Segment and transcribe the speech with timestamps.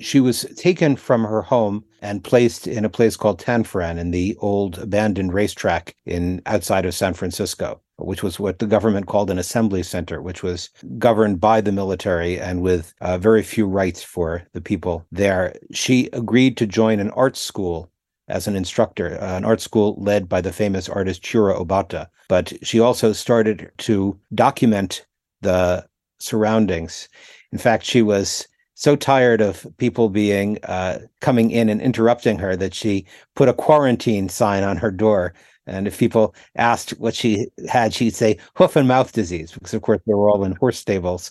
[0.00, 4.36] she was taken from her home and placed in a place called Tanforan in the
[4.40, 9.38] old abandoned racetrack in outside of San Francisco, which was what the government called an
[9.38, 14.42] assembly center, which was governed by the military and with uh, very few rights for
[14.52, 15.54] the people there.
[15.72, 17.90] She agreed to join an art school
[18.28, 22.06] as an instructor, uh, an art school led by the famous artist Chiura Obata.
[22.28, 25.04] But she also started to document
[25.42, 25.86] the
[26.20, 27.08] surroundings.
[27.52, 28.46] In fact, she was
[28.80, 33.04] so tired of people being uh, coming in and interrupting her that she
[33.36, 35.34] put a quarantine sign on her door.
[35.66, 39.82] And if people asked what she had, she'd say hoof and mouth disease, because of
[39.82, 41.30] course they were all in horse stables.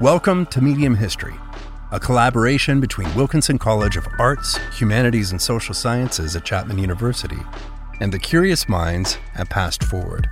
[0.00, 1.34] Welcome to Medium History,
[1.92, 7.38] a collaboration between Wilkinson College of Arts, Humanities, and Social Sciences at Chapman University
[8.00, 10.28] and the curious minds at Past Forward.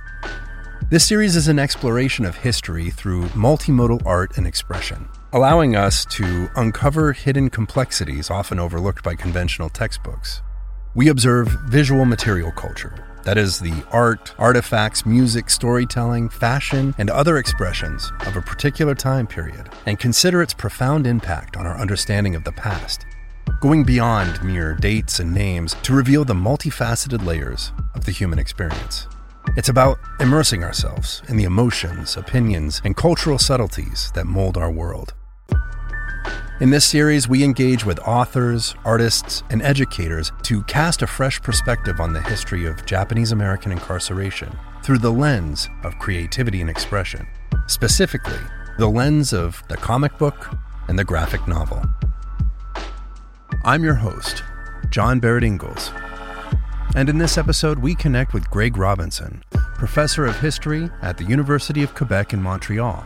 [0.91, 6.49] This series is an exploration of history through multimodal art and expression, allowing us to
[6.57, 10.41] uncover hidden complexities often overlooked by conventional textbooks.
[10.93, 17.37] We observe visual material culture, that is, the art, artifacts, music, storytelling, fashion, and other
[17.37, 22.43] expressions of a particular time period, and consider its profound impact on our understanding of
[22.43, 23.05] the past,
[23.61, 29.07] going beyond mere dates and names to reveal the multifaceted layers of the human experience.
[29.57, 35.13] It's about immersing ourselves in the emotions, opinions, and cultural subtleties that mold our world.
[36.61, 41.99] In this series, we engage with authors, artists, and educators to cast a fresh perspective
[41.99, 47.27] on the history of Japanese American incarceration through the lens of creativity and expression,
[47.67, 48.39] specifically,
[48.77, 50.55] the lens of the comic book
[50.87, 51.83] and the graphic novel.
[53.65, 54.43] I'm your host,
[54.89, 55.91] John Barrett Ingalls
[56.95, 59.43] and in this episode, we connect with Greg Robinson,
[59.75, 63.03] professor of history at the University of Quebec in Montreal,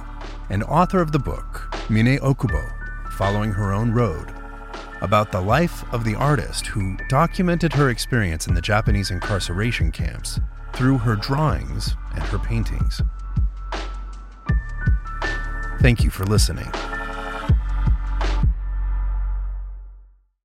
[0.49, 2.63] and author of the book, Mine Okubo
[3.11, 4.33] Following Her Own Road,
[5.01, 10.39] about the life of the artist who documented her experience in the Japanese incarceration camps
[10.73, 13.01] through her drawings and her paintings.
[15.79, 16.71] Thank you for listening.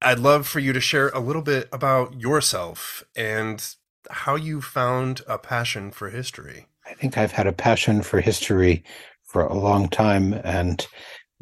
[0.03, 3.63] I'd love for you to share a little bit about yourself and
[4.11, 6.67] how you found a passion for history.
[6.87, 8.83] I think I've had a passion for history
[9.25, 10.35] for a long time.
[10.43, 10.87] And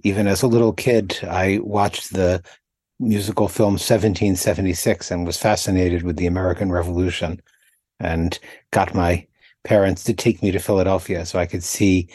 [0.05, 2.43] even as a little kid, I watched the
[2.99, 7.41] musical film 1776 and was fascinated with the American Revolution
[8.01, 8.39] and
[8.73, 9.27] got my
[9.65, 12.09] parents to take me to Philadelphia so I could see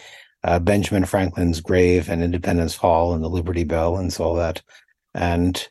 [0.44, 4.62] uh, Benjamin Franklin's grave and Independence Hall and the Liberty Bell and all that.
[5.14, 5.68] And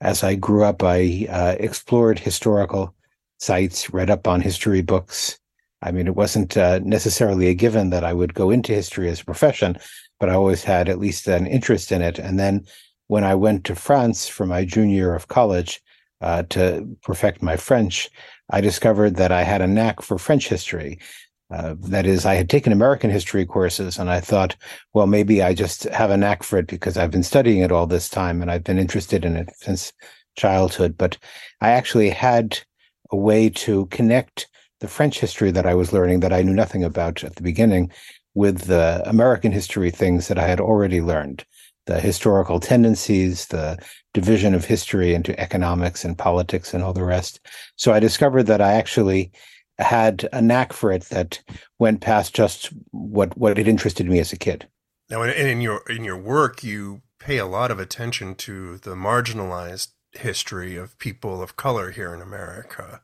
[0.00, 2.94] as I grew up, I uh, explored historical
[3.38, 5.38] sites, read up on history books.
[5.82, 9.20] I mean, it wasn't uh, necessarily a given that I would go into history as
[9.20, 9.78] a profession,
[10.18, 12.18] but I always had at least an interest in it.
[12.18, 12.66] And then
[13.08, 15.82] when I went to France for my junior year of college
[16.20, 18.10] uh, to perfect my French,
[18.50, 20.98] I discovered that I had a knack for French history.
[21.50, 24.56] Uh, that is, I had taken American history courses and I thought,
[24.94, 27.86] well, maybe I just have a knack for it because I've been studying it all
[27.86, 29.92] this time and I've been interested in it since
[30.36, 30.96] childhood.
[30.98, 31.18] But
[31.60, 32.58] I actually had
[33.12, 34.48] a way to connect
[34.80, 37.92] the French history that I was learning that I knew nothing about at the beginning
[38.34, 41.44] with the American history things that I had already learned
[41.86, 43.78] the historical tendencies, the
[44.12, 47.40] division of history into economics and politics and all the rest.
[47.76, 49.30] So I discovered that I actually
[49.78, 51.42] had a knack for it that
[51.78, 54.68] went past just what what it interested me as a kid.
[55.10, 59.88] Now, in your in your work, you pay a lot of attention to the marginalized
[60.12, 63.02] history of people of color here in America.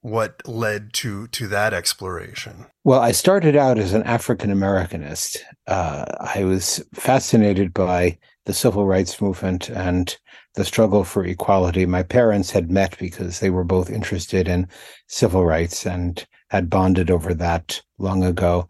[0.00, 2.66] What led to to that exploration?
[2.82, 5.38] Well, I started out as an African Americanist.
[5.68, 10.16] Uh, I was fascinated by the civil rights movement and
[10.54, 11.86] the struggle for equality.
[11.86, 14.68] My parents had met because they were both interested in
[15.06, 18.68] civil rights and had bonded over that long ago.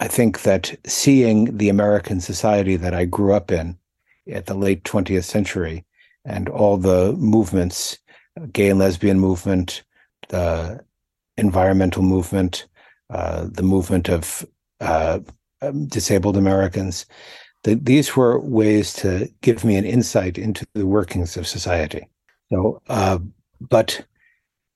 [0.00, 3.78] I think that seeing the American society that I grew up in
[4.30, 5.84] at the late 20th century
[6.24, 7.98] and all the movements,
[8.52, 9.84] gay and lesbian movement,
[10.28, 10.84] the
[11.36, 12.66] environmental movement,
[13.10, 14.44] uh, the movement of
[14.80, 15.20] uh,
[15.62, 17.06] um, disabled Americans,
[17.66, 22.06] the, these were ways to give me an insight into the workings of society.
[22.52, 23.18] So, uh,
[23.60, 24.06] but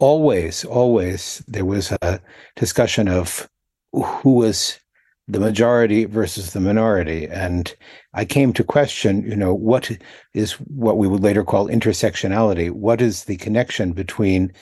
[0.00, 2.20] always, always there was a
[2.56, 3.48] discussion of
[3.92, 4.80] who was
[5.28, 7.28] the majority versus the minority.
[7.28, 7.72] And
[8.14, 9.88] I came to question, you know, what
[10.34, 12.72] is what we would later call intersectionality?
[12.72, 14.52] What is the connection between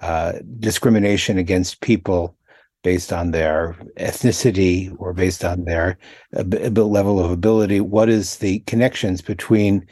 [0.00, 2.36] uh, discrimination against people
[2.82, 5.98] based on their ethnicity or based on their
[6.32, 7.80] level of ability?
[7.80, 9.86] What is the connections between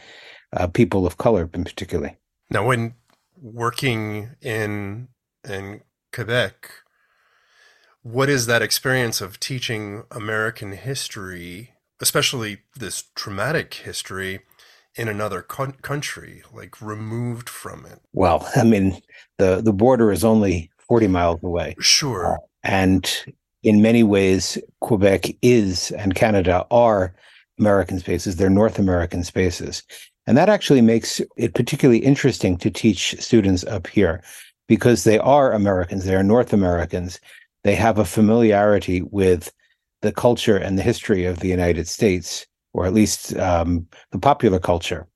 [0.53, 2.13] uh, people of color, in particular?
[2.51, 2.95] Now, when
[3.41, 5.09] working in
[5.49, 5.83] in
[6.13, 6.71] Quebec,
[8.03, 14.41] what is that experience of teaching American history, especially this traumatic history?
[14.97, 18.01] in another co- country, like removed from it.
[18.13, 19.01] Well, I mean,
[19.39, 21.75] the the border is only 40 miles away.
[21.81, 22.39] Sure.
[22.65, 27.15] And in many ways, Quebec is and Canada are
[27.59, 28.37] American spaces.
[28.37, 29.83] They're North American spaces.
[30.27, 34.23] And that actually makes it particularly interesting to teach students up here
[34.67, 37.21] because they are Americans, they are North Americans.
[37.63, 39.53] They have a familiarity with
[40.03, 44.59] the culture and the history of the United States or at least um, the popular
[44.59, 45.07] culture.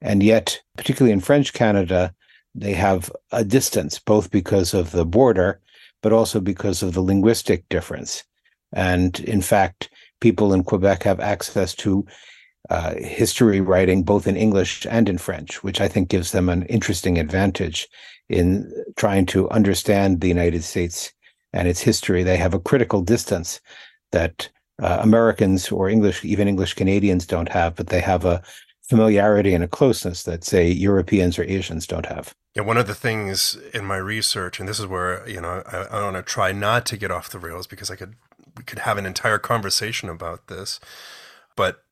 [0.00, 2.14] And yet, particularly in French Canada,
[2.54, 5.60] they have a distance, both because of the border,
[6.02, 8.24] but also because of the linguistic difference.
[8.72, 9.90] And in fact,
[10.20, 12.06] people in Quebec have access to
[12.70, 16.64] uh, history writing both in English and in French, which I think gives them an
[16.64, 17.88] interesting advantage
[18.28, 21.12] in trying to understand the United States
[21.52, 22.22] and its history.
[22.22, 23.60] They have a critical distance
[24.12, 24.50] that
[24.82, 28.42] uh, Americans or English, even English Canadians don't have, but they have a
[28.88, 32.34] familiarity and a closeness that, say, Europeans or Asians don't have.
[32.54, 35.76] Yeah, one of the things in my research, and this is where you know I,
[35.76, 38.14] I want to try not to get off the rails because I could
[38.56, 40.80] we could have an entire conversation about this,
[41.54, 41.84] but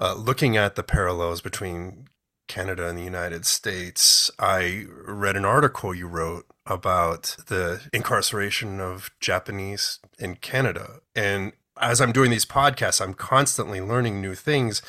[0.00, 2.08] uh, looking at the parallels between
[2.48, 9.10] Canada and the United States, I read an article you wrote about the incarceration of
[9.20, 14.82] Japanese in Canada, and as I'm doing these podcasts, I'm constantly learning new things.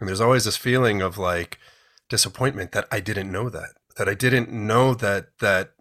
[0.00, 1.58] And there's always this feeling of like
[2.08, 5.74] disappointment that I didn't know that, that I didn't know that, that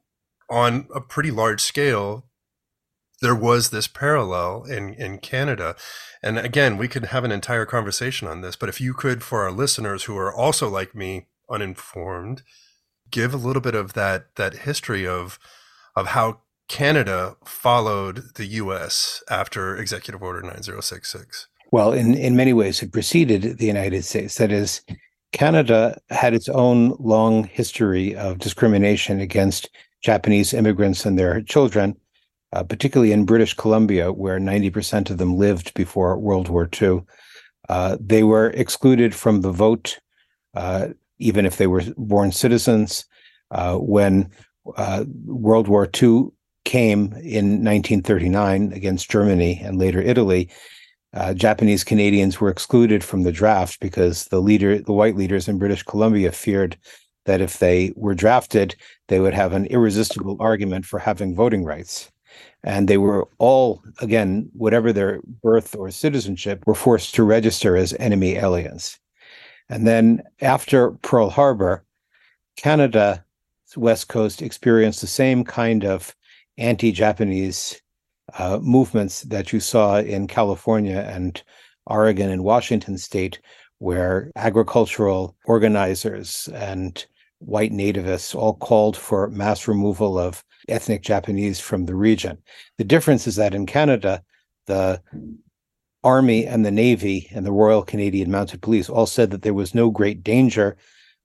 [0.50, 2.26] on a pretty large scale,
[3.22, 5.76] there was this parallel in, in Canada.
[6.22, 9.44] And again, we could have an entire conversation on this, but if you could, for
[9.44, 12.44] our listeners who are also like me, uninformed,
[13.10, 15.40] give a little bit of that, that history of,
[15.96, 21.48] of how Canada followed the US after Executive Order 9066?
[21.72, 24.36] Well, in, in many ways, it preceded the United States.
[24.36, 24.82] That is,
[25.32, 29.70] Canada had its own long history of discrimination against
[30.02, 31.96] Japanese immigrants and their children,
[32.54, 37.04] uh, particularly in British Columbia, where 90% of them lived before World War II.
[37.68, 40.00] Uh, they were excluded from the vote,
[40.56, 40.88] uh,
[41.20, 43.06] even if they were born citizens.
[43.52, 44.30] Uh, when
[44.78, 46.30] uh, World War II
[46.66, 50.50] came in 1939 against Germany and later Italy,
[51.14, 55.58] uh, Japanese Canadians were excluded from the draft because the leader, the white leaders in
[55.58, 56.78] British Columbia, feared
[57.26, 58.76] that if they were drafted,
[59.08, 62.12] they would have an irresistible argument for having voting rights.
[62.64, 67.94] And they were all, again, whatever their birth or citizenship, were forced to register as
[68.00, 69.00] enemy aliens.
[69.70, 71.84] And then after Pearl Harbor,
[72.56, 73.20] Canada's
[73.76, 76.16] West Coast experienced the same kind of
[76.58, 77.82] anti-Japanese
[78.38, 81.42] uh, movements that you saw in California and
[81.86, 83.40] Oregon and Washington state,
[83.80, 87.06] where agricultural organizers and
[87.40, 92.38] white nativists all called for mass removal of ethnic Japanese from the region.
[92.78, 94.22] The difference is that in Canada,
[94.68, 95.02] the
[96.04, 99.76] Army and the Navy and the Royal Canadian Mounted Police all said that there was
[99.76, 100.78] no great danger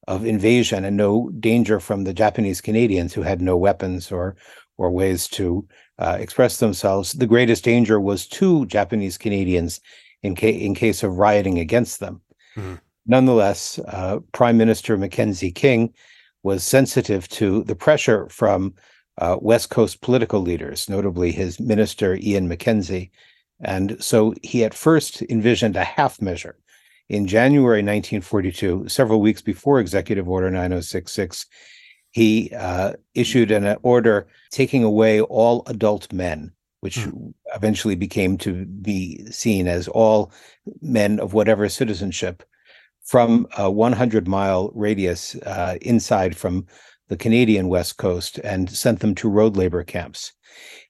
[0.06, 4.36] of invasion and no danger from the Japanese Canadians who had no weapons or
[4.76, 5.66] or ways to
[5.98, 7.12] uh, express themselves.
[7.12, 9.80] The greatest danger was to Japanese Canadians
[10.22, 12.20] in, ca- in case of rioting against them.
[12.56, 12.80] Mm.
[13.06, 15.92] Nonetheless, uh, Prime Minister Mackenzie King
[16.42, 18.74] was sensitive to the pressure from
[19.18, 23.10] uh, West Coast political leaders, notably his minister, Ian Mackenzie.
[23.60, 26.56] And so he at first envisioned a half measure.
[27.08, 31.46] In January 1942, several weeks before Executive Order 9066,
[32.14, 37.34] he uh, issued an order taking away all adult men, which mm.
[37.56, 40.30] eventually became to be seen as all
[40.80, 42.44] men of whatever citizenship
[43.02, 46.64] from a 100 mile radius uh, inside from
[47.08, 50.32] the Canadian West Coast and sent them to road labor camps.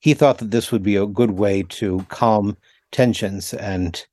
[0.01, 2.55] He thought that this would be a good way to calm
[2.93, 4.05] tensions and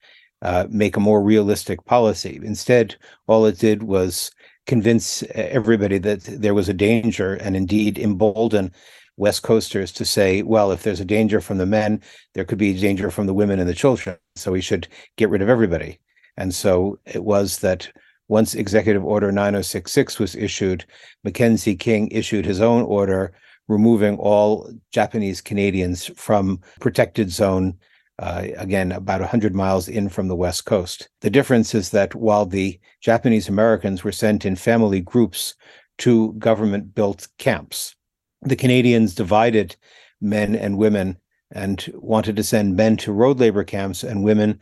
[0.44, 2.40] uh, make a more realistic policy.
[2.42, 2.96] Instead,
[3.28, 4.32] all it did was
[4.72, 8.72] convince everybody that there was a danger and indeed embolden
[9.18, 12.02] West Coasters to say, well, if there's a danger from the men,
[12.36, 14.16] there could be danger from the women and the children.
[14.38, 14.88] So we should
[15.18, 16.00] get rid of everybody.
[16.38, 17.92] And so it was that
[18.30, 20.86] once Executive Order 9066 was issued,
[21.26, 23.34] Mackenzie King issued his own order
[23.68, 27.78] removing all Japanese Canadians from protected zone
[28.22, 31.10] uh, again, about 100 miles in from the West Coast.
[31.22, 35.56] The difference is that while the Japanese Americans were sent in family groups
[35.98, 37.96] to government built camps,
[38.44, 39.76] the Canadians divided
[40.22, 41.18] men and women
[41.52, 44.60] and wanted to send men to road labor camps and women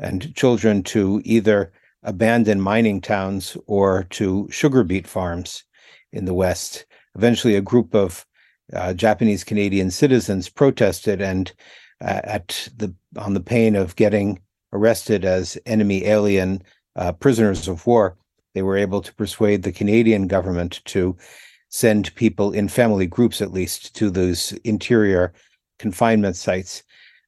[0.00, 1.72] and children to either
[2.02, 5.62] abandoned mining towns or to sugar beet farms
[6.12, 6.86] in the West.
[7.14, 8.26] Eventually, a group of
[8.72, 11.52] uh, Japanese Canadian citizens protested and
[12.00, 14.40] at the on the pain of getting
[14.72, 16.62] arrested as enemy alien
[16.96, 18.16] uh, prisoners of war,
[18.54, 21.16] they were able to persuade the Canadian government to
[21.68, 25.32] send people in family groups, at least, to those interior
[25.78, 26.82] confinement sites.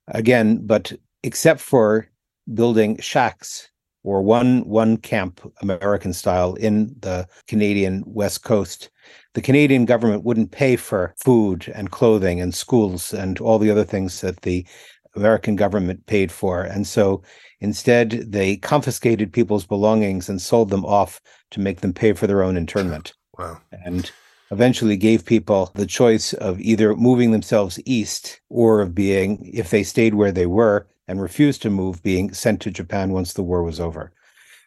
[0.08, 2.08] Again, but except for
[2.54, 3.68] building shacks
[4.04, 8.90] or one one camp American style in the Canadian West Coast,
[9.35, 13.85] the Canadian government wouldn't pay for food and clothing and schools and all the other
[13.85, 14.67] things that the
[15.15, 16.62] American government paid for.
[16.62, 17.23] And so
[17.61, 22.43] instead, they confiscated people's belongings and sold them off to make them pay for their
[22.43, 23.15] own internment.
[23.38, 23.61] Wow.
[23.85, 24.11] And
[24.50, 29.83] eventually gave people the choice of either moving themselves east or of being, if they
[29.83, 33.62] stayed where they were and refused to move, being sent to Japan once the war
[33.62, 34.12] was over.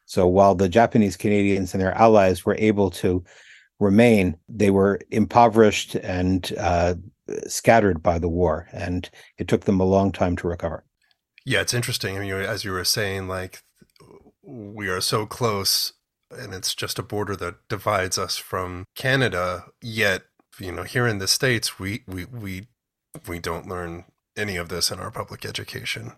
[0.05, 3.23] So while the Japanese Canadians and their allies were able to
[3.81, 6.93] remain, they were impoverished and uh,
[7.47, 10.85] scattered by the war, and it took them a long time to recover.
[11.45, 12.15] Yeah, it's interesting.
[12.15, 13.63] I mean, as you were saying, like
[14.43, 15.93] we are so close,
[16.29, 19.65] and it's just a border that divides us from Canada.
[19.81, 20.23] Yet,
[20.59, 22.67] you know, here in the states, we we we
[23.27, 24.05] we don't learn
[24.37, 26.13] any of this in our public education.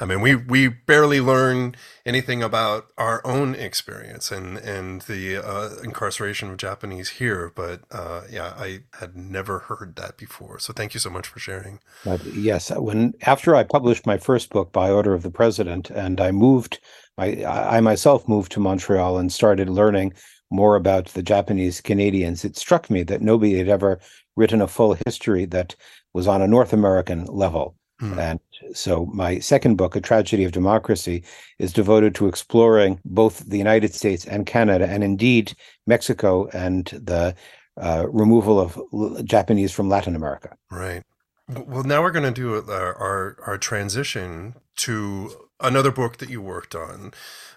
[0.00, 1.76] I mean, we we barely learn
[2.06, 7.52] anything about our own experience and and the uh, incarceration of Japanese here.
[7.54, 10.58] But uh, yeah, I had never heard that before.
[10.58, 11.80] So thank you so much for sharing.
[12.04, 16.18] But yes, when after I published my first book by order of the president, and
[16.18, 16.80] I moved,
[17.18, 20.14] I I myself moved to Montreal and started learning
[20.50, 22.44] more about the Japanese Canadians.
[22.44, 24.00] It struck me that nobody had ever
[24.34, 25.76] written a full history that
[26.14, 27.76] was on a North American level.
[28.00, 28.18] Mm.
[28.18, 28.40] And
[28.74, 31.22] so my second book, A Tragedy of Democracy,
[31.58, 35.54] is devoted to exploring both the United States and Canada, and indeed
[35.86, 37.34] Mexico and the
[37.80, 40.56] uh, removal of Japanese from Latin America.
[40.70, 41.02] Right.
[41.48, 46.40] Well, now we're going to do our, our, our transition to another book that you
[46.40, 47.12] worked on,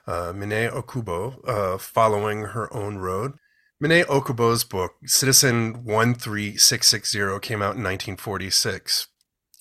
[0.08, 3.34] uh, Mine Okubo, uh, Following Her Own Road.
[3.80, 9.08] Mine Okubo's book, Citizen 13660, came out in 1946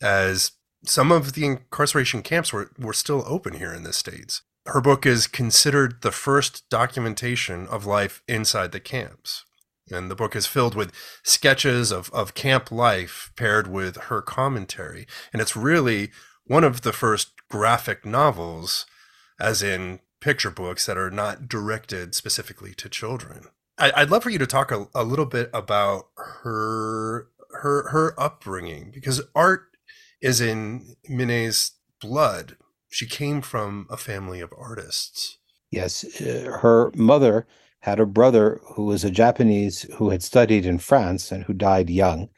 [0.01, 0.53] as
[0.85, 4.43] some of the incarceration camps were, were still open here in the States.
[4.67, 9.45] Her book is considered the first documentation of life inside the camps.
[9.91, 15.07] And the book is filled with sketches of, of camp life paired with her commentary.
[15.33, 16.11] And it's really
[16.45, 18.87] one of the first graphic novels,
[19.41, 23.47] as in picture books that are not directed specifically to children.
[23.79, 28.19] I, would love for you to talk a, a little bit about her her her
[28.19, 29.72] upbringing because art
[30.23, 32.57] is in Mine's blood.
[32.89, 35.39] She came from a family of artists.
[35.71, 37.47] Yes, uh, her mother
[37.81, 41.91] had a brother who was a Japanese who had studied in France and who died
[41.91, 42.29] young.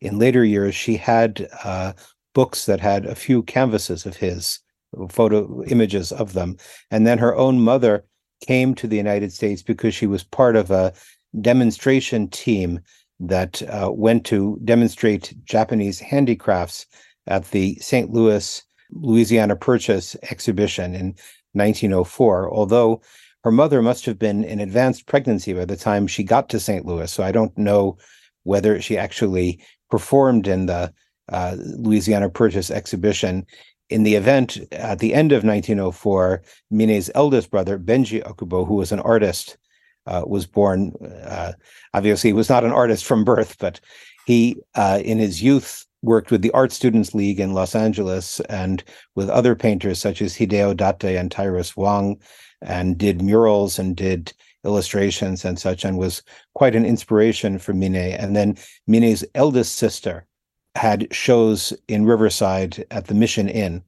[0.00, 1.94] In later years, she had uh,
[2.34, 4.60] books that had a few canvases of his,
[5.08, 6.56] photo images of them.
[6.90, 8.04] And then her own mother
[8.46, 10.92] came to the United States because she was part of a
[11.40, 12.80] demonstration team
[13.20, 16.86] that uh, went to demonstrate Japanese handicrafts
[17.26, 18.10] at the St.
[18.10, 21.14] Louis, Louisiana Purchase exhibition in
[21.52, 23.00] 1904, although
[23.44, 26.86] her mother must have been in advanced pregnancy by the time she got to St.
[26.86, 27.10] Louis.
[27.12, 27.98] So I don't know
[28.44, 30.92] whether she actually performed in the
[31.30, 33.46] uh, Louisiana Purchase exhibition.
[33.90, 38.92] In the event at the end of 1904, Mine's eldest brother, Benji Okubo, who was
[38.92, 39.58] an artist,
[40.06, 40.92] uh, was born.
[41.24, 41.52] Uh,
[41.92, 43.80] obviously, he was not an artist from birth, but
[44.26, 48.84] he, uh, in his youth, worked with the Art Students League in Los Angeles and
[49.14, 52.20] with other painters such as Hideo Date and Tyrus Wong,
[52.62, 54.32] and did murals and did
[54.64, 56.22] illustrations and such, and was
[56.54, 57.96] quite an inspiration for Mine.
[57.96, 58.56] And then
[58.86, 60.26] Mine's eldest sister
[60.74, 63.82] had shows in Riverside at the Mission Inn.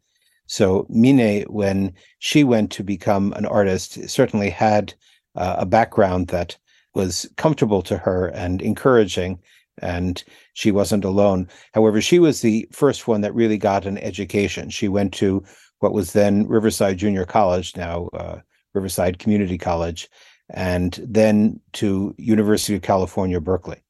[0.47, 4.95] So Mine, when she went to become an artist, certainly had
[5.35, 6.57] uh, a background that
[6.95, 9.39] was comfortable to her and encouraging
[9.83, 10.23] and
[10.55, 11.49] she wasn't alone.
[11.75, 14.71] However, she was the first one that really got an education.
[14.71, 15.45] She went to
[15.81, 18.41] what was then Riverside Junior College, now uh,
[18.75, 20.09] Riverside Community College,
[20.51, 23.83] and then to University of California, Berkeley.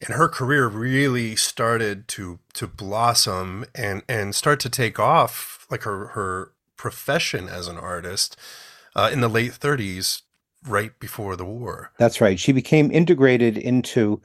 [0.00, 5.82] and her career really started to to blossom and and start to take off like
[5.82, 8.36] her her profession as an artist
[8.94, 10.22] uh, in the late 30s
[10.66, 14.20] right before the war that's right she became integrated into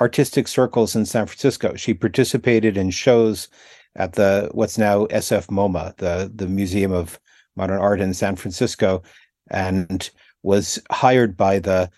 [0.00, 3.48] artistic circles in san francisco she participated in shows
[3.96, 7.18] at the what's now sf moma the the museum of
[7.56, 9.02] modern art in san francisco
[9.50, 10.10] and
[10.42, 11.90] was hired by the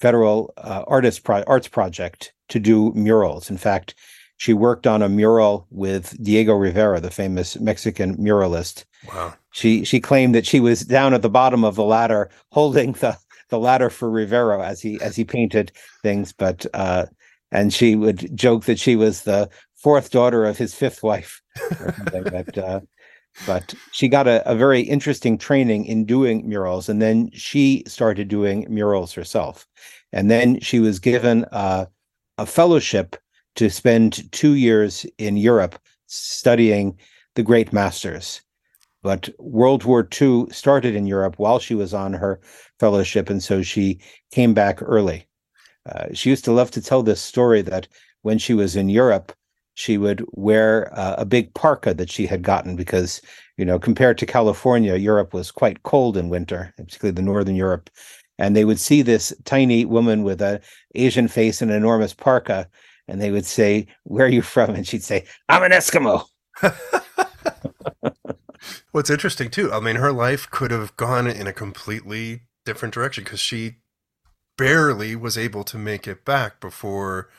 [0.00, 3.50] federal uh, artist pro- arts project to do murals.
[3.50, 3.94] In fact,
[4.36, 8.84] she worked on a mural with Diego Rivera, the famous Mexican muralist.
[9.12, 9.34] Wow.
[9.50, 13.18] She she claimed that she was down at the bottom of the ladder holding the
[13.48, 17.06] the ladder for Rivera as he as he painted things, but uh,
[17.50, 21.40] and she would joke that she was the fourth daughter of his fifth wife.
[22.12, 22.80] but uh,
[23.46, 28.28] but she got a, a very interesting training in doing murals, and then she started
[28.28, 29.66] doing murals herself,
[30.12, 31.86] and then she was given uh,
[32.36, 33.16] a fellowship
[33.56, 36.98] to spend two years in Europe studying
[37.34, 38.40] the great masters.
[39.02, 42.40] But World War II started in Europe while she was on her
[42.80, 44.00] fellowship, and so she
[44.32, 45.27] came back early.
[45.88, 47.88] Uh, she used to love to tell this story that
[48.22, 49.32] when she was in Europe,
[49.74, 53.22] she would wear uh, a big parka that she had gotten because,
[53.56, 57.88] you know, compared to California, Europe was quite cold in winter, particularly the northern Europe
[58.38, 60.60] and they would see this tiny woman with an
[60.94, 62.68] Asian face and an enormous parka,
[63.08, 66.24] and they would say, "Where are you from?" And she'd say, "I'm an Eskimo."
[68.92, 73.24] What's interesting too, I mean, her life could have gone in a completely different direction
[73.24, 73.76] because she
[74.58, 77.30] barely was able to make it back before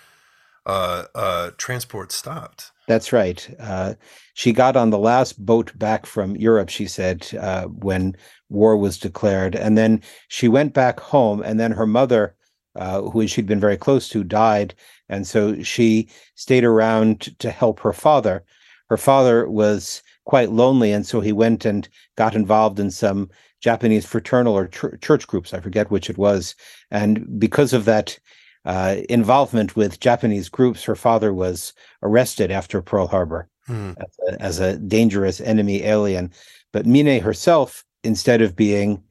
[0.66, 2.72] uh, uh, transport stopped.
[2.88, 3.56] That's right.
[3.60, 3.94] Uh,
[4.34, 8.16] she got on the last boat back from Europe, she said, uh, when
[8.50, 9.56] war was declared.
[9.56, 12.36] And then she went back home, and then her mother,
[12.76, 14.74] uh, who she'd been very close to, died.
[15.08, 18.44] And so she stayed around to help her father.
[18.90, 23.30] Her father was quite lonely, and so he went and got involved in some
[23.62, 25.54] Japanese fraternal or ch- church groups.
[25.54, 26.56] I forget which it was.
[26.92, 28.18] And because of that,
[28.66, 33.92] uh, involvement with Japanese groups, her father was arrested after Pearl Harbor hmm.
[33.98, 36.32] as, a, as, a, dangerous enemy alien.
[36.72, 39.02] But Mine herself, instead of being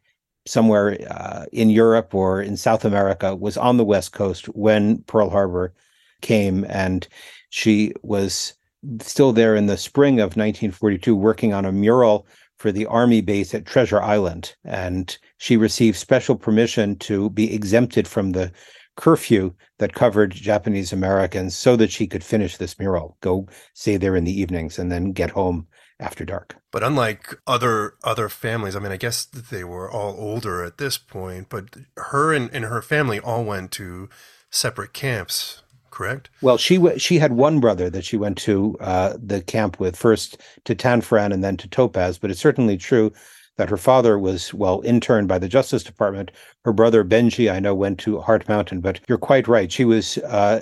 [0.47, 5.31] somewhere uh, in Europe or in South America, was on the West Coast when Pearl
[5.31, 5.73] Harbor
[6.21, 7.09] came, and
[7.51, 8.55] she was
[9.01, 12.27] still there in the spring of 1942 working on a mural
[12.59, 14.55] for the army base at Treasure Island.
[14.65, 18.53] And she received special permission to be exempted from the
[18.97, 24.17] curfew that covered Japanese Americans so that she could finish this mural, go stay there
[24.17, 25.69] in the evenings, and then get home
[26.01, 26.57] after dark.
[26.73, 30.99] But unlike other other families, I mean, I guess they were all older at this
[30.99, 34.09] point, but her and, and her family all went to
[34.51, 35.63] separate camps,
[35.99, 36.31] correct?
[36.43, 39.97] Well, she w- she had one brother that she went to uh, the camp with,
[39.97, 42.19] first to Tanforan and then to Topaz.
[42.19, 43.13] But it's certainly true
[43.57, 46.31] that her father was, well, interned by the Justice Department.
[46.65, 49.73] Her brother Benji, I know, went to Heart Mountain, but you're quite right.
[49.73, 50.61] She was uh,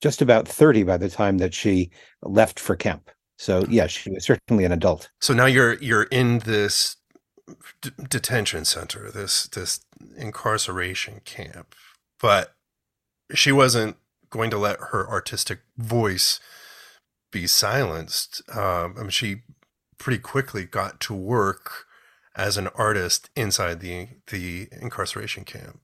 [0.00, 1.90] just about 30 by the time that she
[2.22, 3.10] left for camp.
[3.38, 5.10] So, yeah, she was certainly an adult.
[5.20, 6.96] So now you're you're in this
[7.82, 9.80] d- detention center, this this
[10.16, 11.74] incarceration camp,
[12.20, 12.54] but
[13.34, 13.96] she wasn't
[14.30, 16.40] going to let her artistic voice
[17.30, 18.42] be silenced.
[18.50, 19.42] Um, I mean, she
[19.98, 21.86] pretty quickly got to work
[22.34, 25.80] as an artist inside the the incarceration camp.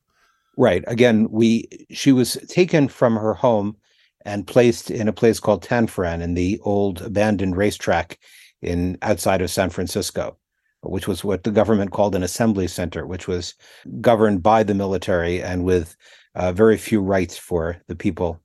[0.56, 0.84] Right.
[0.86, 3.76] Again, we she was taken from her home
[4.24, 8.18] and placed in a place called Tanforan in the old abandoned racetrack
[8.60, 10.36] in outside of San Francisco,
[10.82, 13.54] which was what the government called an assembly center, which was
[14.00, 15.96] governed by the military and with
[16.34, 18.40] uh, very few rights for the people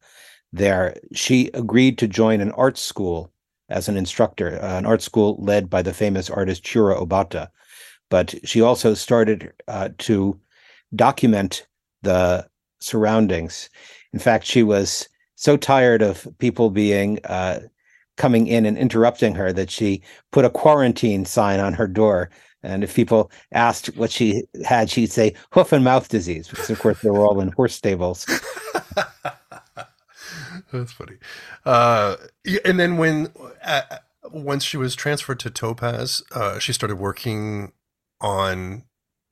[0.53, 0.95] there.
[1.13, 3.31] She agreed to join an art school
[3.69, 7.49] as an instructor, uh, an art school led by the famous artist Chiura Obata,
[8.09, 10.39] but she also started uh, to
[10.95, 11.67] document
[12.03, 12.47] the
[12.79, 13.69] surroundings.
[14.13, 17.59] In fact, she was so tired of people being uh,
[18.15, 22.29] coming in and interrupting her that she put a quarantine sign on her door.
[22.63, 26.79] And if people asked what she had, she'd say hoof and mouth disease, because of
[26.79, 28.25] course they were all in horse stables.
[30.71, 31.17] That's funny.
[31.65, 32.17] Uh,
[32.65, 33.31] and then when
[33.63, 33.81] uh,
[34.31, 37.71] once she was transferred to Topaz, uh, she started working
[38.19, 38.83] on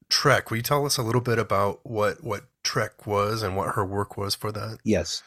[0.09, 0.49] Trek.
[0.49, 3.85] Will you tell us a little bit about what what Trek was and what her
[3.85, 4.79] work was for that?
[4.83, 5.23] Yes.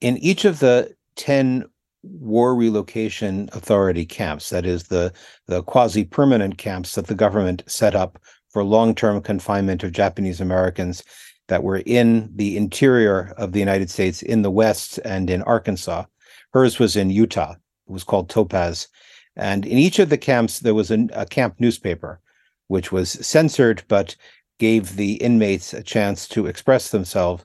[0.00, 1.66] In each of the 10
[2.02, 5.12] war relocation authority camps, that is the,
[5.46, 8.18] the quasi permanent camps that the government set up
[8.50, 11.02] for long term confinement of Japanese Americans,
[11.48, 16.04] that were in the interior of the United States, in the West and in Arkansas.
[16.52, 17.52] Hers was in Utah.
[17.52, 18.88] It was called Topaz.
[19.36, 22.20] And in each of the camps, there was a, a camp newspaper,
[22.68, 24.16] which was censored but
[24.58, 27.44] gave the inmates a chance to express themselves.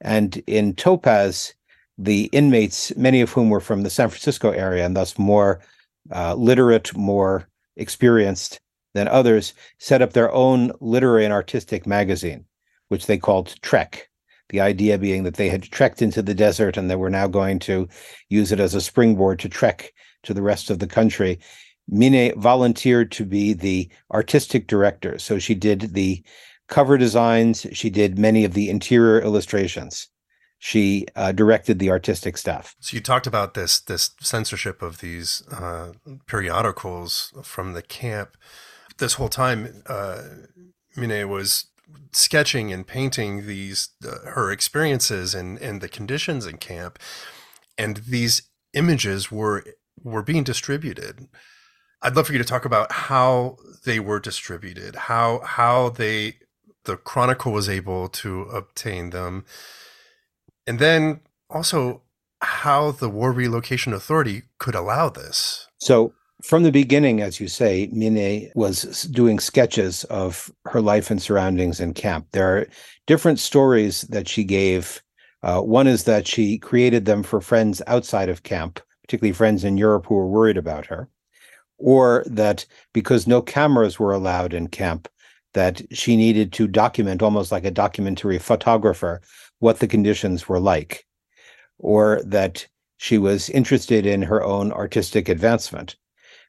[0.00, 1.54] And in Topaz,
[1.98, 5.60] the inmates, many of whom were from the San Francisco area and thus more
[6.14, 8.60] uh, literate, more experienced
[8.94, 12.44] than others, set up their own literary and artistic magazine,
[12.88, 14.08] which they called Trek.
[14.50, 17.58] The idea being that they had trekked into the desert and they were now going
[17.60, 17.88] to
[18.28, 21.40] use it as a springboard to trek to the rest of the country.
[21.88, 25.18] Mine volunteered to be the artistic director.
[25.18, 26.22] So she did the
[26.68, 30.08] cover designs, she did many of the interior illustrations
[30.58, 32.74] she uh, directed the artistic stuff.
[32.80, 35.92] So you talked about this this censorship of these uh,
[36.26, 38.36] periodicals from the camp.
[38.98, 40.22] This whole time, uh,
[40.96, 41.66] Mine was
[42.12, 46.98] sketching and painting these uh, her experiences and and the conditions in camp,
[47.76, 48.42] and these
[48.72, 49.64] images were
[50.02, 51.28] were being distributed.
[52.02, 56.36] I'd love for you to talk about how they were distributed, how how they
[56.84, 59.44] the Chronicle was able to obtain them
[60.66, 62.02] and then also
[62.40, 65.68] how the War Relocation Authority could allow this.
[65.78, 71.20] So, from the beginning, as you say, Mine was doing sketches of her life and
[71.20, 72.26] surroundings in camp.
[72.32, 72.66] There are
[73.06, 75.02] different stories that she gave.
[75.42, 79.78] Uh, one is that she created them for friends outside of camp, particularly friends in
[79.78, 81.08] Europe who were worried about her,
[81.78, 85.08] or that because no cameras were allowed in camp,
[85.54, 89.22] that she needed to document almost like a documentary photographer
[89.58, 91.06] what the conditions were like,
[91.78, 92.66] or that
[92.98, 95.96] she was interested in her own artistic advancement.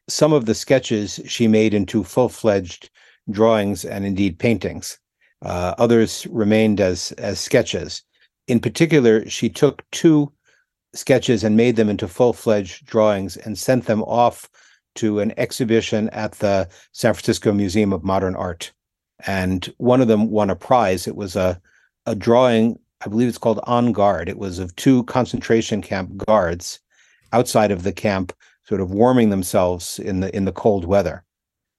[0.07, 2.89] Some of the sketches she made into full fledged
[3.29, 4.97] drawings and indeed paintings.
[5.41, 8.03] Uh, others remained as, as sketches.
[8.47, 10.31] In particular, she took two
[10.93, 14.49] sketches and made them into full fledged drawings and sent them off
[14.95, 18.71] to an exhibition at the San Francisco Museum of Modern Art.
[19.25, 21.07] And one of them won a prize.
[21.07, 21.61] It was a,
[22.05, 24.29] a drawing I believe it's called On Guard.
[24.29, 26.79] It was of two concentration camp guards
[27.31, 28.33] outside of the camp,
[28.63, 31.23] sort of warming themselves in the in the cold weather.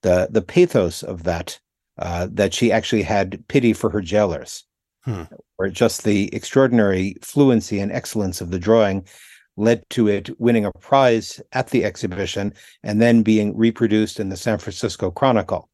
[0.02, 1.58] The the pathos of that,
[1.98, 4.64] uh, that she actually had pity for her jailers,
[5.04, 5.24] hmm.
[5.58, 9.04] or just the extraordinary fluency and excellence of the drawing
[9.58, 12.54] led to it winning a prize at the exhibition
[12.84, 15.68] and then being reproduced in the San Francisco Chronicle.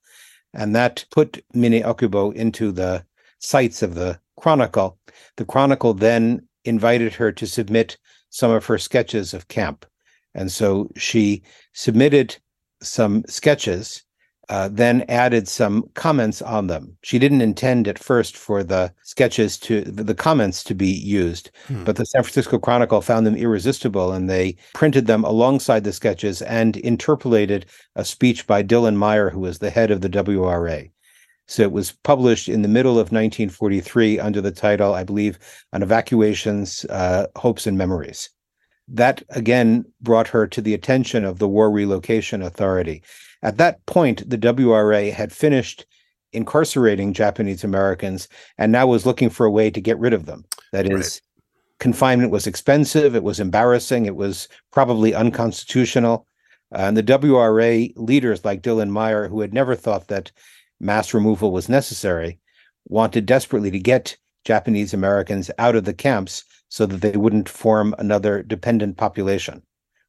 [0.54, 3.04] And that put Mine Okubo into the
[3.40, 4.98] sights of the Chronicle.
[5.36, 7.96] The Chronicle then invited her to submit
[8.30, 9.86] some of her sketches of camp.
[10.34, 12.36] And so she submitted
[12.82, 14.02] some sketches,
[14.48, 16.96] uh, then added some comments on them.
[17.02, 21.84] She didn't intend at first for the sketches to the comments to be used, hmm.
[21.84, 26.42] but the San Francisco Chronicle found them irresistible and they printed them alongside the sketches
[26.42, 30.88] and interpolated a speech by Dillon Myer, who was the head of the WRA.
[31.46, 35.38] So it was published in the middle of 1943 under the title, I believe,
[35.72, 38.30] On Evacuations, uh, Hopes and Memories.
[38.88, 43.02] That again brought her to the attention of the War Relocation Authority.
[43.42, 45.86] At that point, the WRA had finished
[46.32, 48.28] incarcerating Japanese Americans
[48.58, 50.44] and now was looking for a way to get rid of them.
[50.72, 51.20] That is, right.
[51.78, 56.26] confinement was expensive, it was embarrassing, it was probably unconstitutional.
[56.72, 60.32] And the WRA leaders like Dillon Myer, who had never thought that
[60.80, 62.38] mass removal was necessary,
[62.86, 67.94] wanted desperately to get Japanese Americans out of the camps so that they wouldn't form
[67.98, 69.62] another dependent population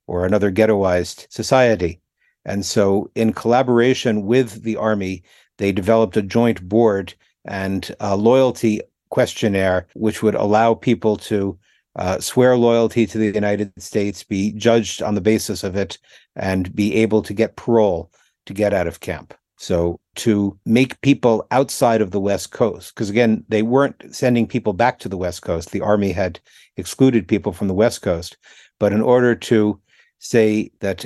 [0.08, 2.01] or another ghettoized society.
[2.43, 5.23] And so, in collaboration with the Army,
[5.58, 7.13] they developed a joint board
[7.45, 11.58] and a loyalty questionnaire, which would allow people to
[11.95, 15.97] uh, swear loyalty to the United States, be judged on the basis of it,
[16.36, 18.12] and be able to get parole
[18.45, 19.34] to get out of camp.
[19.57, 24.73] So to make people outside of the West Coast, because again, they weren't sending people
[24.73, 25.71] back to the West Coast.
[25.71, 26.39] The Army had
[26.77, 28.37] excluded people from the West Coast.
[28.79, 29.79] But in order to
[30.19, 31.05] say that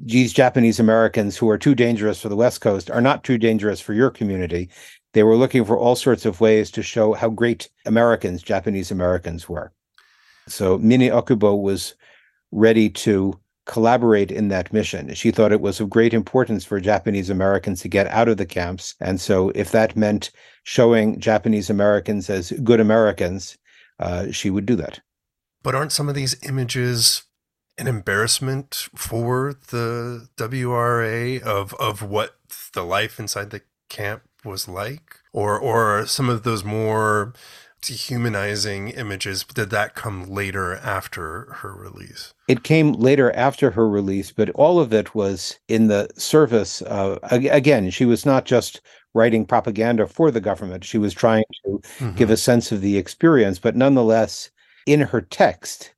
[0.00, 3.80] these Japanese Americans who are too dangerous for the West Coast are not too dangerous
[3.80, 4.70] for your community,
[5.12, 9.48] they were looking for all sorts of ways to show how great Americans, Japanese Americans
[9.48, 9.72] were.
[10.48, 11.94] So Mine Okubo was
[12.50, 15.14] ready to collaborate in that mission.
[15.14, 18.46] She thought it was of great importance for Japanese Americans to get out of the
[18.46, 18.94] camps.
[19.00, 20.30] And so, if that meant
[20.64, 23.56] showing Japanese Americans as good Americans,
[24.00, 25.00] uh, she would do that.
[25.62, 27.24] But aren't some of these images
[27.76, 32.36] an embarrassment for the WRA of, of what
[32.72, 37.32] the life inside the camp was like, or or some of those more
[37.84, 44.32] dehumanizing images did that come later after her release it came later after her release
[44.32, 48.80] but all of it was in the service of again she was not just
[49.12, 52.16] writing propaganda for the government she was trying to mm-hmm.
[52.16, 54.50] give a sense of the experience but nonetheless
[54.86, 55.94] in her text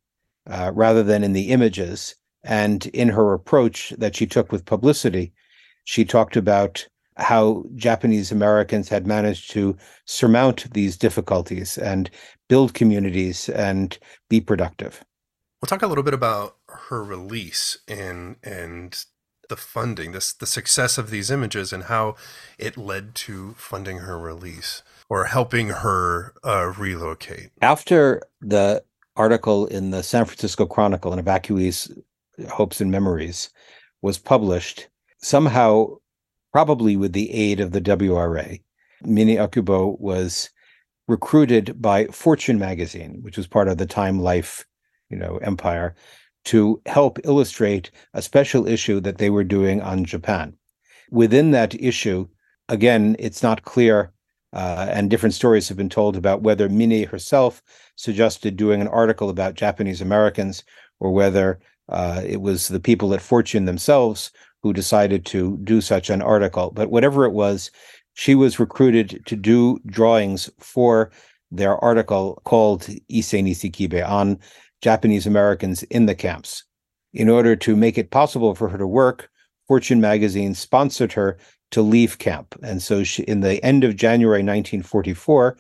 [0.49, 5.33] uh, rather than in the images and in her approach that she took with publicity
[5.85, 12.11] she talked about how Japanese Americans had managed to surmount these difficulties and
[12.48, 13.98] build communities and
[14.29, 15.02] be productive.
[15.61, 19.05] We'll talk a little bit about her release and and
[19.48, 22.16] the funding, this the success of these images and how
[22.59, 27.50] it led to funding her release or helping her uh, relocate.
[27.62, 28.83] After the
[29.16, 31.90] article in the San Francisco Chronicle and evacuees
[32.50, 33.50] hopes and memories
[34.02, 35.96] was published, somehow
[36.52, 38.59] probably with the aid of the WRA.
[39.02, 40.50] Mine Okubo was
[41.09, 44.64] recruited by Fortune magazine, which was part of the Time Life,
[45.09, 45.94] you know, empire,
[46.46, 50.54] to help illustrate a special issue that they were doing on Japan.
[51.11, 52.28] Within that issue,
[52.68, 54.12] again, it's not clear,
[54.52, 57.62] uh, and different stories have been told about whether Mine herself
[57.96, 60.64] suggested doing an article about Japanese Americans
[61.00, 64.32] or whether uh, it was the people at Fortune themselves
[64.62, 66.71] who decided to do such an article.
[66.71, 67.71] But whatever it was,
[68.14, 71.11] she was recruited to do drawings for
[71.51, 74.38] their article called Issei Nisei Kibei on
[74.83, 76.64] Japanese Americans in the camps.
[77.12, 79.31] In order to make it possible for her to work,
[79.69, 81.38] Fortune magazine sponsored her
[81.73, 82.55] to leave camp.
[82.62, 85.57] And so she, in the end of January 1944,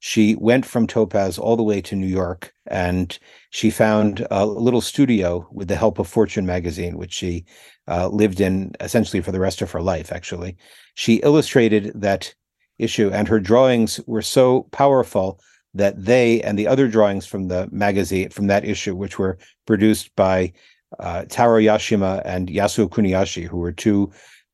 [0.00, 3.18] she went from Topaz all the way to New York and
[3.50, 7.44] she found a little studio with the help of Fortune magazine, which she
[7.86, 10.56] uh, lived in essentially for the rest of her life, actually.
[10.94, 12.34] She illustrated that
[12.78, 15.38] issue, and her drawings were so powerful
[15.74, 19.36] that they and the other drawings from the magazine, from that issue, which were
[19.66, 20.52] produced by
[20.98, 24.10] uh, Taro Yashima and Yasuo Kuniyoshi, who were two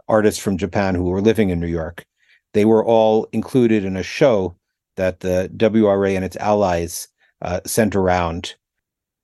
[0.08, 2.04] artists from Japan who were living in New York,
[2.52, 4.56] they were all included in a show
[4.96, 7.08] that the WRA and its allies
[7.42, 8.54] uh, sent around.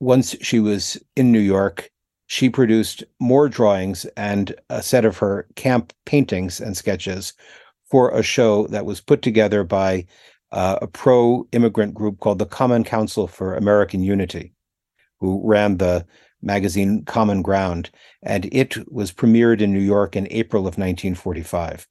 [0.01, 1.91] Once she was in New York,
[2.27, 7.35] she produced more drawings and a set of her camp paintings and sketches
[7.91, 10.07] for a show that was put together by
[10.53, 14.53] uh, a pro immigrant group called the Common Council for American Unity,
[15.21, 16.07] who ran the
[16.43, 17.91] magazine Common Ground.
[18.23, 21.87] And it was premiered in New York in April of 1945.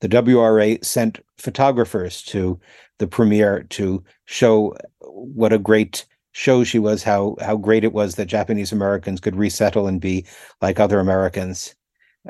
[0.00, 2.60] The WRA sent photographers to
[2.98, 8.14] the premiere to show what a great show she was, how how great it was
[8.14, 10.24] that Japanese Americans could resettle and be
[10.60, 11.74] like other Americans.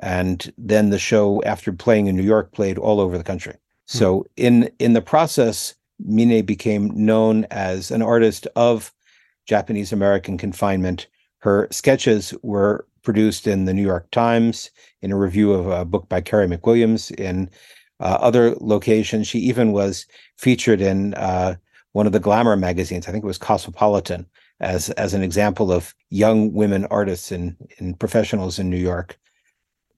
[0.03, 3.55] And then the show, after playing in New York, played all over the country.
[3.55, 3.99] Hmm.
[3.99, 8.93] So in in the process, Mine became known as an artist of
[9.47, 11.07] Japanese American confinement.
[11.39, 16.09] Her sketches were produced in the New York Times, in a review of a book
[16.09, 17.49] by Carey McWilliams, in
[18.01, 19.27] uh, other locations.
[19.27, 20.07] She even was
[20.37, 21.57] featured in uh,
[21.93, 23.09] one of the glamour magazines.
[23.09, 24.27] I think it was Cosmopolitan,
[24.61, 29.19] as as an example of young women artists and, and professionals in New York.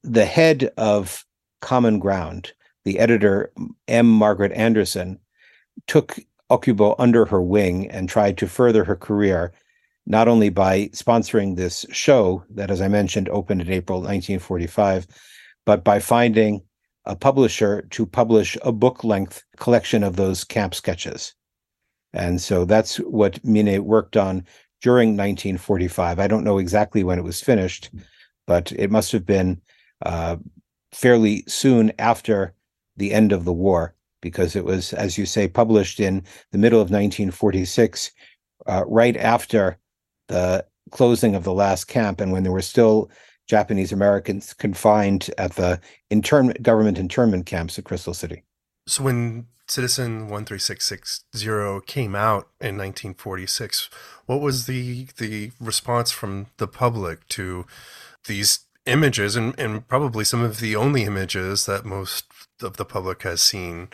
[0.05, 1.25] The head of
[1.61, 2.53] Common Ground,
[2.85, 3.53] the editor
[3.89, 4.09] M.
[4.09, 5.19] Margaret Anderson,
[5.87, 6.19] took
[6.51, 9.53] Okubo under her wing and tried to further her career,
[10.07, 15.07] not only by sponsoring this show that, as I mentioned, opened in April 1945,
[15.67, 16.63] but by finding
[17.09, 21.35] a publisher to publish a book length collection of those camp sketches.
[22.12, 24.44] And so that's what Mine worked on
[24.83, 26.18] during 1945.
[26.18, 27.90] I don't know exactly when it was finished,
[28.47, 29.61] but it must have been
[30.05, 30.37] uh,
[30.92, 32.55] fairly soon after
[32.97, 36.81] the end of the war, because it was, as you say, published in the middle
[36.81, 38.11] of 1946,
[38.66, 39.79] uh, right after
[40.29, 43.11] the closing of the last camp, and when there were still
[43.49, 45.81] Japanese Americans confined at the
[46.11, 48.45] intern- government internment camps at Crystal City.
[48.87, 53.91] So when Citizen 13660 came out in 1946,
[54.27, 57.67] what was the the response from the public to
[58.27, 62.25] these images and, and probably some of the only images that most
[62.63, 63.89] of the public has seen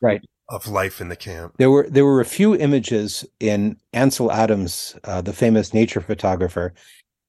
[0.00, 4.32] right of life in the camp there were there were a few images in ansel
[4.32, 6.72] adams uh, the famous nature photographer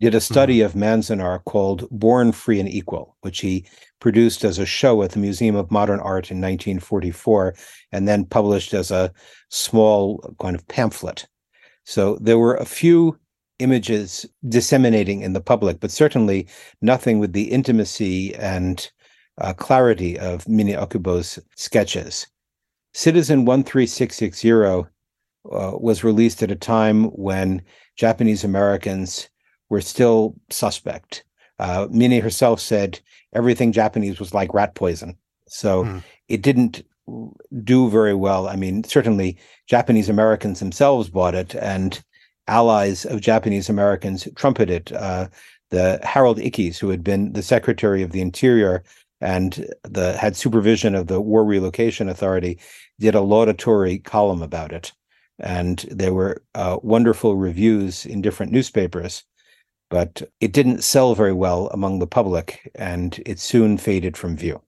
[0.02, 0.66] did a study mm-hmm.
[0.66, 3.66] of Manzanar called Born Free and Equal, which he
[4.00, 7.54] produced as a show at the Museum of Modern Art in 1944
[7.92, 9.14] and then published as a
[9.50, 11.28] small kind of pamphlet.
[11.86, 13.20] So there were a few
[13.60, 16.48] images disseminating in the public, but certainly
[16.82, 18.92] nothing with the intimacy and
[19.40, 22.26] uh, clarity of Mine Okubo's sketches.
[22.94, 27.62] Citizen 13660 uh, was released at a time when
[27.98, 29.30] Japanese Americans
[29.72, 31.24] were still suspect.
[31.58, 33.00] Uh, Mine herself said
[33.34, 35.16] everything Japanese was like rat poison.
[35.48, 36.04] So mm.
[36.28, 36.84] it didn't
[37.64, 38.50] do very well.
[38.50, 42.04] I mean, certainly Japanese Americans themselves bought it, and
[42.48, 44.92] allies of Japanese Americans trumpeted.
[44.92, 45.28] Uh,
[45.70, 48.84] the Harold Ickes, who had been the Secretary of the Interior
[49.22, 52.60] and the had supervision of the War Relocation Authority,
[53.00, 54.92] did a laudatory column about it,
[55.40, 59.24] and there were uh, wonderful reviews in different newspapers.
[59.92, 64.62] But it didn't sell very well among the public, and it soon faded from view.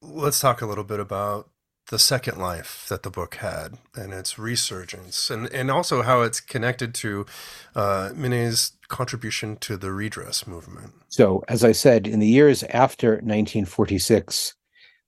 [0.00, 1.50] Let's talk a little bit about
[1.90, 6.40] the second life that the book had and its resurgence, and, and also how it's
[6.40, 7.26] connected to
[7.74, 10.92] uh, Miné's contribution to the redress movement.
[11.08, 14.54] So, as I said, in the years after 1946,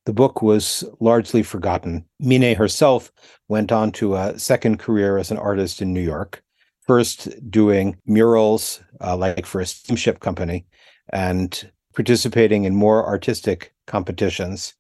[0.07, 2.07] the book was largely forgotten.
[2.19, 3.13] Mine herself
[3.49, 6.43] went on to a second career as an artist in New York,
[6.91, 10.67] first doing murals uh, like for a steamship company
[11.13, 14.75] and participating in more artistic competitions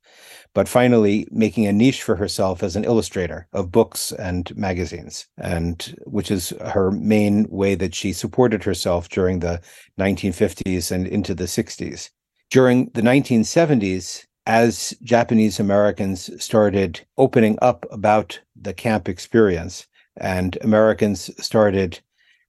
[0.52, 5.94] but finally making a niche for herself as an illustrator of books and magazines, and
[6.06, 9.60] which is her main way that she supported herself during the
[10.00, 12.10] 1950s and into the 60s.
[12.50, 19.86] During the 1970s, as Japanese Americans started opening up about the camp experience,
[20.20, 22.00] and Americans started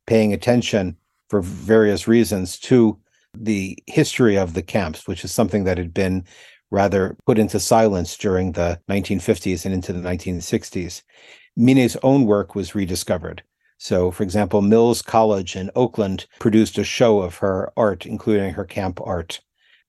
[0.07, 0.97] paying attention
[1.29, 2.99] for various reasons to
[3.33, 6.25] the history of the camps, which is something that had been
[6.69, 11.01] rather put into silence during the 1950s and into the 1960s.
[11.57, 13.43] Miné's own work was rediscovered.
[13.77, 18.63] So, for example, Mills College in Oakland produced a show of her art, including her
[18.63, 19.41] camp art.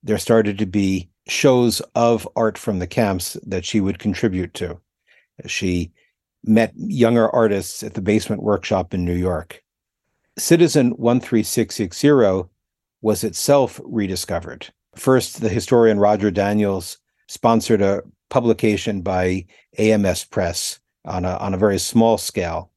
[0.02, 4.80] There started to be shows of art from the camps that she would contribute to.
[5.46, 5.92] She
[6.44, 9.62] met younger artists at the basement workshop in New York.
[10.38, 12.48] Citizen 13660
[13.02, 14.72] was itself rediscovered.
[14.94, 19.46] First, the historian Roger Daniels sponsored a publication by
[19.78, 22.70] AMS Press on a, on a very small scale.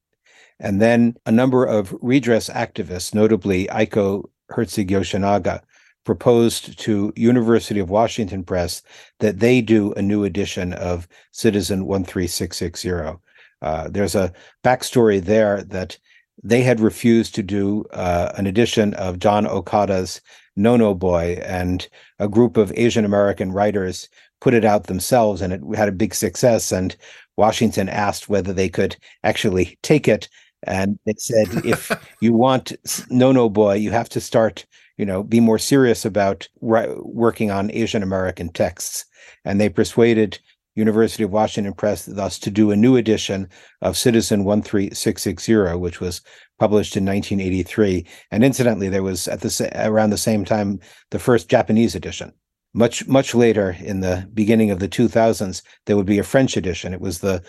[0.59, 5.61] And then a number of redress activists, notably Aiko Herzig Yoshinaga,
[6.05, 8.81] proposed to University of Washington Press
[9.19, 13.19] that they do a new edition of Citizen 13660.
[13.65, 14.31] Uh, there's a
[14.63, 15.97] backstory there that
[16.43, 20.21] they had refused to do uh, an edition of John Okada's
[20.55, 21.87] no No Boy, and
[22.19, 24.07] a group of Asian American writers
[24.39, 26.71] put it out themselves, and it had a big success.
[26.71, 26.95] And
[27.37, 30.29] Washington asked whether they could actually take it,
[30.63, 32.71] and it said, if you want
[33.09, 34.65] No No Boy, you have to start,
[34.97, 39.05] you know, be more serious about working on Asian American texts.
[39.43, 40.39] And they persuaded
[40.75, 43.49] University of Washington Press thus to do a new edition
[43.81, 46.21] of Citizen 13660, which was
[46.59, 48.05] published in 1983.
[48.31, 50.79] And incidentally, there was at the around the same time
[51.11, 52.33] the first Japanese edition.
[52.73, 56.93] Much much later, in the beginning of the 2000s, there would be a French edition.
[56.93, 57.41] It was the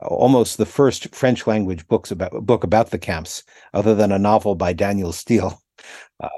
[0.00, 4.56] almost the first French language books about book about the camps, other than a novel
[4.56, 5.62] by Danielle Steel.
[6.20, 6.28] Uh,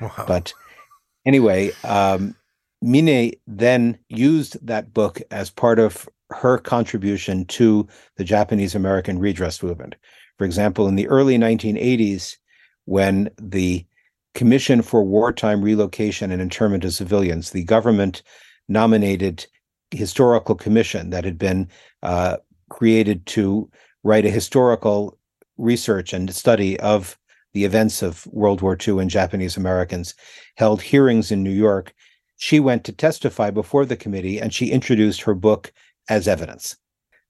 [0.00, 0.24] wow.
[0.26, 0.52] But
[1.26, 2.34] anyway, um,
[2.84, 7.86] Miné then used that book as part of her contribution to
[8.16, 9.96] the Japanese American redress movement.
[10.38, 12.36] For example, in the early 1980s,
[12.84, 13.86] when the
[14.34, 18.22] Commission for Wartime Relocation and Internment of Civilians, the government
[18.68, 19.46] nominated
[19.90, 21.68] historical commission that had been
[22.02, 22.36] uh,
[22.68, 23.70] created to
[24.02, 25.18] write a historical
[25.56, 27.16] research and study of
[27.54, 30.14] the events of World War II and Japanese Americans,
[30.56, 31.94] held hearings in New York.
[32.36, 35.72] She went to testify before the committee and she introduced her book
[36.08, 36.76] as evidence.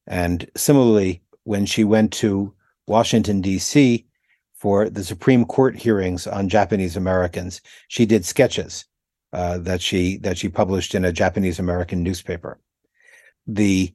[0.07, 2.53] And similarly, when she went to
[2.87, 4.07] Washington, D.C.
[4.55, 7.61] for the Supreme Court hearings on Japanese Americans.
[7.89, 8.85] She did sketches
[9.33, 12.61] uh, that she that she published in a Japanese American newspaper.
[13.47, 13.93] The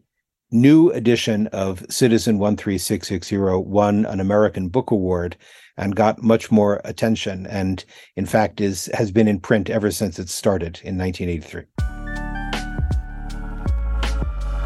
[0.51, 3.37] new edition of Citizen 13660
[3.69, 5.37] won an American Book Award
[5.77, 7.85] and got much more attention and
[8.15, 11.63] in fact is has been in print ever since it started in 1983.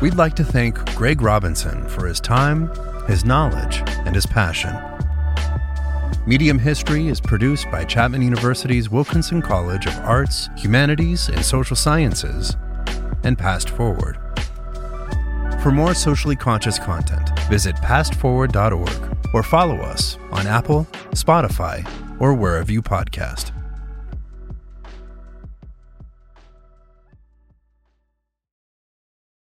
[0.02, 2.70] We'd like to thank Greg Robinson for his time
[3.08, 4.76] his knowledge, and his passion.
[6.26, 12.58] Medium History is produced by Chapman University's Wilkinson College of Arts, Humanities, and Social Sciences,
[13.24, 14.18] and Past Forward.
[15.66, 21.84] For more socially conscious content, visit pastforward.org or follow us on Apple, Spotify,
[22.20, 23.55] or wherever you podcast.